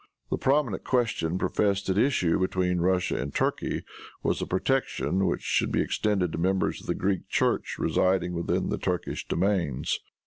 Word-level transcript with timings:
The 0.31 0.37
prominent 0.39 0.83
question 0.83 1.37
professedly 1.37 2.01
at 2.01 2.07
issue 2.07 2.39
between 2.39 2.79
Russia 2.79 3.17
and 3.17 3.31
Turkey 3.31 3.83
was 4.23 4.39
the 4.39 4.47
protection 4.47 5.27
which 5.27 5.43
should 5.43 5.71
be 5.71 5.79
extended 5.81 6.31
to 6.31 6.39
members 6.39 6.81
of 6.81 6.87
the 6.87 6.95
Greek 6.95 7.29
church 7.29 7.75
residing 7.77 8.33
within 8.33 8.69
the 8.69 8.79
Turkish 8.79 9.27
domains. 9.27 9.99